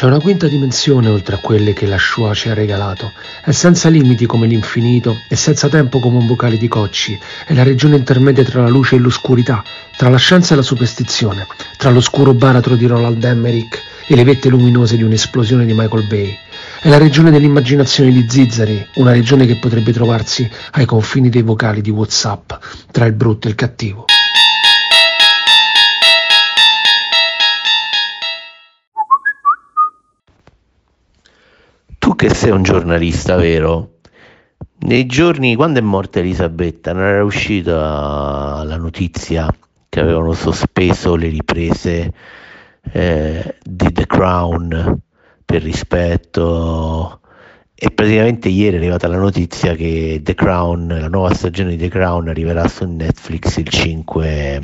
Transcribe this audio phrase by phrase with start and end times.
[0.00, 3.12] C'è una quinta dimensione oltre a quelle che la Shoah ci ha regalato.
[3.44, 7.20] È senza limiti come l'infinito e senza tempo come un vocale di cocci.
[7.44, 9.62] È la regione intermedia tra la luce e l'oscurità,
[9.98, 14.48] tra la scienza e la superstizione, tra l'oscuro baratro di Roland Emmerich e le vette
[14.48, 16.34] luminose di un'esplosione di Michael Bay.
[16.80, 21.82] È la regione dell'immaginazione di Zizzari, una regione che potrebbe trovarsi ai confini dei vocali
[21.82, 22.52] di WhatsApp,
[22.90, 24.06] tra il brutto e il cattivo.
[32.20, 34.00] Che sei un giornalista, vero?
[34.80, 39.50] Nei giorni, quando è morta Elisabetta, non era uscita la notizia
[39.88, 42.12] che avevano sospeso le riprese
[42.92, 45.00] eh, di The Crown
[45.46, 47.22] per rispetto
[47.74, 51.88] e praticamente ieri è arrivata la notizia che The Crown, la nuova stagione di The
[51.88, 54.60] Crown arriverà su Netflix il 5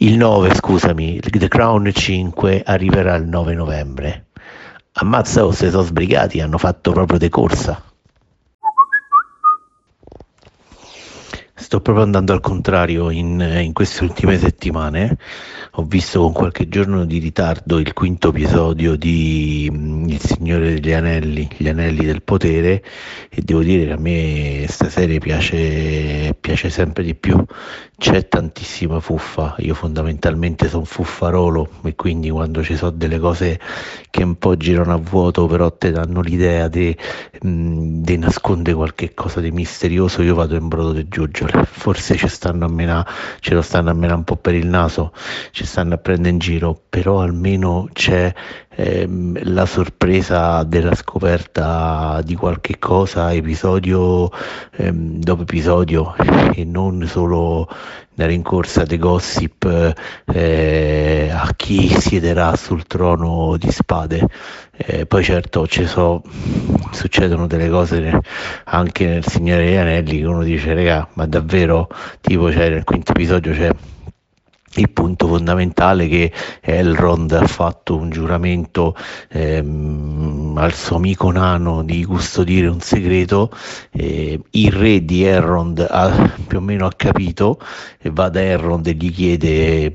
[0.00, 4.27] il 9, scusami, The Crown 5 arriverà il 9 novembre.
[5.00, 7.80] Ammazza, o se sono sbrigati, hanno fatto proprio decorsa.
[11.54, 15.16] Sto proprio andando al contrario in, in, queste ultime settimane.
[15.72, 20.92] Ho visto con qualche giorno di ritardo il quinto episodio di mm, Il Signore degli
[20.92, 22.82] Anelli, Gli Anelli del Potere
[23.28, 27.44] e devo dire che a me questa serie piace, piace sempre di più.
[27.98, 33.60] C'è tantissima fuffa, io fondamentalmente sono fuffarolo e quindi quando ci sono delle cose
[34.08, 36.96] che un po' girano a vuoto però ti danno l'idea di
[37.44, 41.64] mm, nascondere qualche cosa di misterioso, io vado in brodo di giuggiole.
[41.66, 43.10] Forse ci stanno a menare,
[43.40, 45.12] ce lo stanno a menare un po' per il naso,
[45.50, 48.32] ci stanno a prendere in giro, però almeno c'è
[48.78, 54.30] ehm, la sorpresa della scoperta di qualche cosa episodio
[54.76, 56.14] ehm, dopo episodio
[56.54, 57.68] e non solo
[58.14, 59.94] la rincorsa dei gossip
[60.26, 64.26] eh, a chi siederà sul trono di spade.
[64.76, 66.22] Eh, poi certo ci so,
[66.90, 68.20] succedono delle cose
[68.64, 71.88] anche nel Signore degli Anelli che uno dice, raga, ma davvero,
[72.20, 73.70] tipo c'è nel quinto episodio c'è
[74.80, 78.94] il punto fondamentale che Elrond ha fatto un giuramento
[79.30, 83.50] ehm, al suo amico nano di custodire un segreto,
[83.92, 87.60] eh, il re di Elrond ha, più o meno ha capito
[87.98, 89.92] e va da Elrond e gli chiede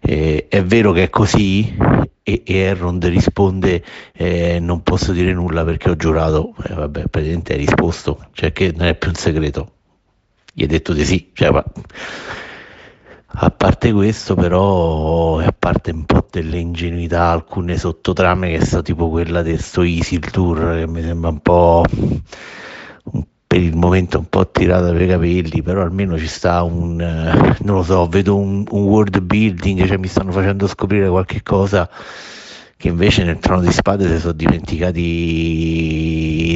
[0.00, 1.76] eh, è vero che è così?
[2.22, 7.52] E, e Elrond risponde eh, non posso dire nulla perché ho giurato, eh, vabbè praticamente
[7.52, 9.72] hai risposto, cioè che non è più un segreto,
[10.52, 11.64] gli hai detto di sì, cioè, ma
[13.30, 19.08] a parte questo, però, a parte un po' delle ingenuità, alcune sottotrame che sono tipo
[19.10, 21.84] quella di sto Easy Tour, che mi sembra un po'
[23.46, 27.76] per il momento un po' tirata per i capelli, però almeno ci sta un, non
[27.76, 31.88] lo so, vedo un, un world building, cioè mi stanno facendo scoprire qualche cosa
[32.78, 35.00] che invece nel trono di spade si sono dimenticati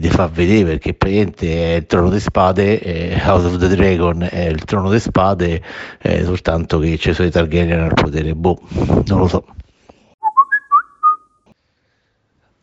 [0.00, 4.22] di far vedere perché praticamente è il trono di spade eh, House of the Dragon
[4.22, 5.62] è il trono di spade
[6.00, 8.58] eh, soltanto che c'è i Targaryen al potere boh
[9.04, 9.44] non lo so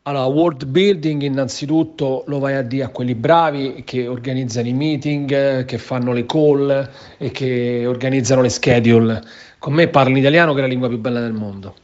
[0.05, 5.63] allora, world building innanzitutto lo vai a dire a quelli bravi che organizzano i meeting,
[5.63, 9.21] che fanno le call e che organizzano le schedule.
[9.63, 11.75] Con me parli italiano che è la lingua più bella del mondo.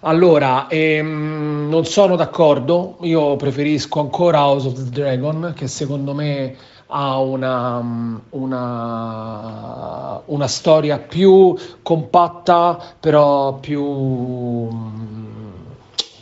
[0.00, 6.56] Allora, ehm, non sono d'accordo, io preferisco ancora House of the Dragon, che secondo me
[6.86, 14.68] ha una, una, una storia più compatta, però più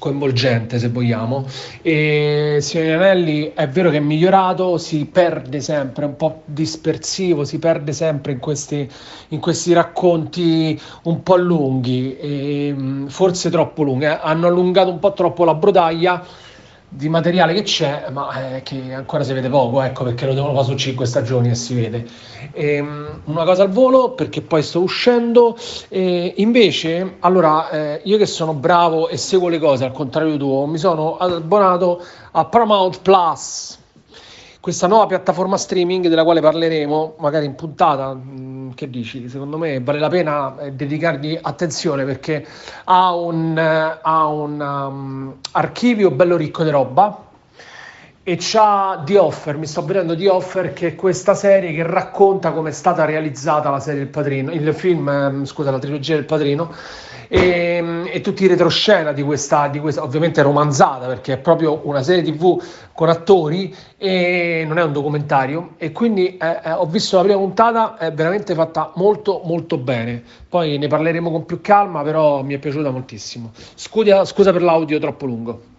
[0.07, 1.47] coinvolgente se vogliamo
[1.83, 7.59] e Signore Anelli è vero che è migliorato si perde sempre un po' dispersivo si
[7.59, 8.89] perde sempre in questi,
[9.29, 14.19] in questi racconti un po' lunghi e mm, forse troppo lunghi eh.
[14.21, 16.25] hanno allungato un po' troppo la brodaglia
[16.97, 20.55] di materiale che c'è, ma eh, che ancora si vede poco, ecco perché lo devono
[20.55, 22.07] fare su 5 stagioni e si vede.
[22.53, 25.59] E, ehm, una cosa al volo perché poi sto uscendo.
[25.89, 30.65] E invece, allora, eh, io che sono bravo e seguo le cose al contrario tuo,
[30.65, 32.03] mi sono abbonato
[32.33, 33.79] a Paramount Plus
[34.67, 38.19] questa nuova piattaforma streaming della quale parleremo magari in puntata,
[38.77, 39.29] che dici?
[39.29, 42.47] Secondo me vale la pena eh, dedicargli attenzione perché
[42.85, 47.26] ha un, eh, ha un um, archivio bello ricco di roba
[48.29, 52.51] e c'ha The Offer, mi sto vedendo The Offer che è questa serie che racconta
[52.51, 56.25] come è stata realizzata la serie del Padrino, il film, ehm, scusa, la trilogia del
[56.25, 56.75] Padrino
[57.29, 62.03] e, e tutti i retroscena di questa, di questa, ovviamente romanzata perché è proprio una
[62.03, 62.61] serie tv
[62.93, 67.39] con attori e non è un documentario e quindi eh, eh, ho visto la prima
[67.39, 72.55] puntata, è veramente fatta molto molto bene, poi ne parleremo con più calma però mi
[72.55, 73.53] è piaciuta moltissimo.
[73.77, 75.75] Scusa, scusa per l'audio troppo lungo.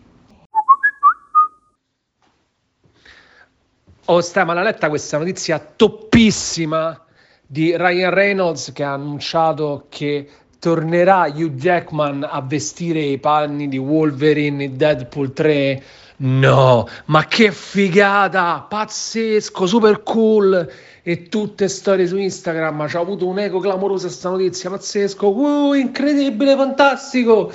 [4.10, 6.98] Oh, stai, ma l'ha letta questa notizia toppissima
[7.46, 13.78] di Ryan Reynolds che ha annunciato che tornerà Hugh Jackman a vestire i panni di
[13.78, 15.84] Wolverine in Deadpool 3.
[16.20, 18.66] No, ma che figata!
[18.68, 20.72] Pazzesco, super cool!
[21.04, 22.88] E tutte storie su Instagram.
[22.88, 25.28] Ci ha avuto un eco clamoroso questa notizia, pazzesco!
[25.28, 27.52] Uh, incredibile, fantastico!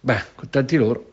[0.00, 1.12] Beh, contenti loro.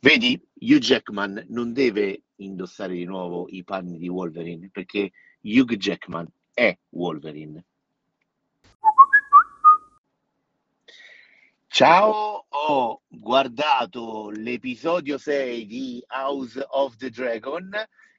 [0.00, 6.26] Vedi, Hugh Jackman non deve indossare di nuovo i panni di Wolverine perché Hugh Jackman
[6.52, 7.64] è Wolverine.
[11.68, 17.70] Ciao, ho guardato l'episodio 6 di House of the Dragon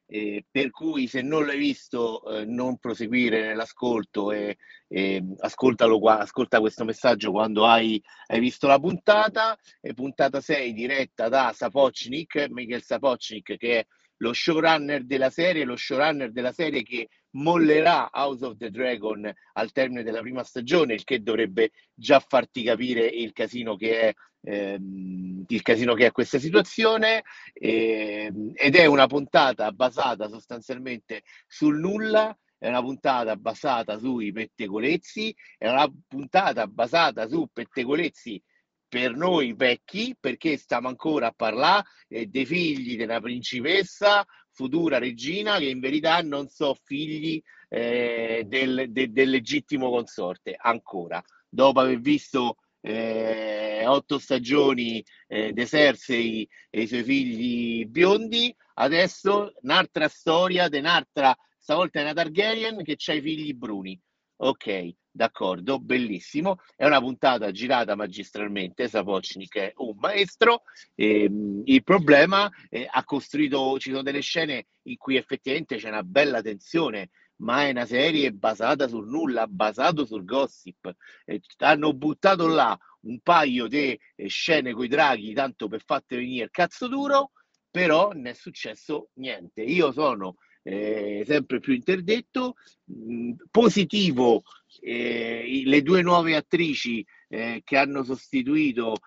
[0.07, 4.57] eh, per cui se non l'hai visto eh, non proseguire nell'ascolto e,
[4.87, 10.73] e ascoltalo qua, ascolta questo messaggio quando hai, hai visto la puntata, e puntata 6
[10.73, 13.85] diretta da Sapocnik, Michael Sapocnik che è
[14.17, 19.71] lo showrunner della serie, lo showrunner della serie che mollerà House of the Dragon al
[19.71, 25.45] termine della prima stagione, il che dovrebbe già farti capire il casino che è, ehm,
[25.61, 27.23] casino che è questa situazione.
[27.53, 32.35] Ehm, ed è una puntata basata sostanzialmente sul nulla.
[32.59, 38.41] È una puntata basata sui pettegolezzi, è una puntata basata su pettegolezzi
[38.87, 45.57] per noi vecchi, perché stiamo ancora a parlare eh, dei figli della principessa, futura regina,
[45.57, 51.23] che in verità non sono figli eh, del, de, del, legittimo consorte, ancora.
[51.47, 59.53] Dopo aver visto eh, otto stagioni eh, di Cersei e i suoi figli biondi, adesso
[59.61, 63.99] un'altra storia un'altra, stavolta è una Targaryen che ha i figli bruni.
[64.39, 66.57] Ok, d'accordo, bellissimo.
[66.75, 68.87] È una puntata girata magistralmente.
[68.87, 70.61] Sapocnik è un maestro.
[70.95, 76.03] Ehm, il problema è, ha costruito, ci sono delle scene in cui effettivamente c'è una
[76.03, 80.95] bella tensione, ma è una serie basata sul nulla, basato sul gossip.
[81.25, 86.15] E hanno buttato là un paio di eh, scene con i draghi, tanto per fatte
[86.15, 87.31] venire il cazzo duro,
[87.71, 89.63] però non è successo niente.
[89.63, 90.35] Io sono
[90.67, 92.55] eh, sempre più interdetto.
[92.85, 94.43] Mh, positivo
[94.81, 98.97] eh, le due nuove attrici eh, che hanno sostituito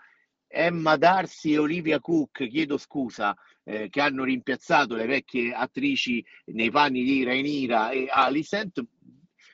[0.49, 6.71] Emma Darcy e Olivia Cook, chiedo scusa, eh, che hanno rimpiazzato le vecchie attrici nei
[6.71, 8.83] panni di Rainira e Alicent,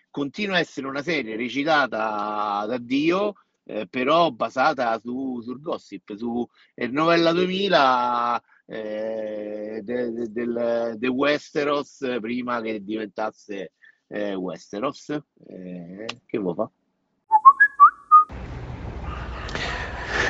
[0.08, 6.46] continua a essere una serie recitata da Dio, eh, però basata su, sul gossip, su
[6.76, 13.72] Novella 2000 eh, del de, de Westeros prima che diventasse
[14.08, 15.10] eh, Westeros.
[15.10, 16.70] Eh, che vuoi fa?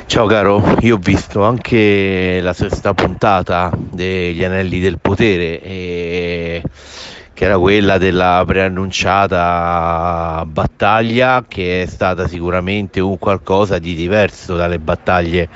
[0.06, 6.62] Ciao caro, io ho visto anche la sesta puntata degli Anelli del Potere e
[7.36, 14.78] che era quella della preannunciata battaglia che è stata sicuramente un qualcosa di diverso dalle
[14.78, 15.46] battaglie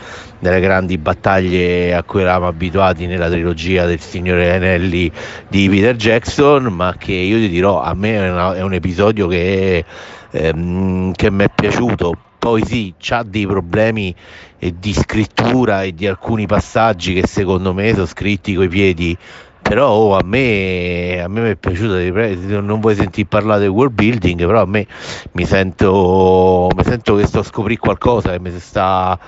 [0.41, 5.11] delle grandi battaglie a cui eravamo abituati nella trilogia del Signore Anelli
[5.49, 9.27] di Peter Jackson ma che io ti dirò a me è, una, è un episodio
[9.27, 9.83] che,
[10.33, 12.15] ehm, che mi è piaciuto.
[12.39, 14.15] Poi sì, c'ha dei problemi
[14.59, 19.17] eh, di scrittura e di alcuni passaggi che secondo me sono scritti coi piedi
[19.63, 21.97] però oh, a, me, a me è piaciuto
[22.61, 24.87] non vuoi sentire parlare del world building però a me
[25.33, 29.19] mi sento, mi sento che sto a scoprire qualcosa che mi si sta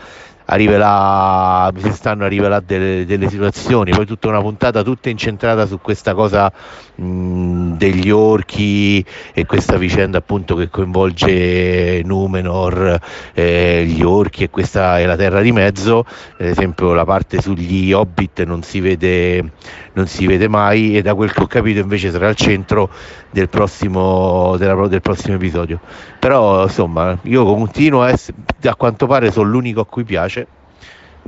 [0.44, 5.08] a rivelare, mi si stanno a rivelare delle, delle, situazioni, poi tutta una puntata tutta
[5.08, 6.52] incentrata su questa cosa
[6.94, 12.98] mh, degli orchi e questa vicenda appunto che coinvolge Numenor,
[13.34, 16.04] eh, gli orchi e questa è la terra di mezzo,
[16.38, 19.52] ad esempio la parte sugli hobbit non si vede,
[19.92, 22.90] non si vede mai e da quel che ho capito invece sarà al centro
[23.30, 25.80] del prossimo, della, del prossimo episodio.
[26.22, 30.46] Però insomma io continuo a essere, a quanto pare sono l'unico a cui piace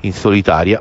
[0.03, 0.81] in solitaria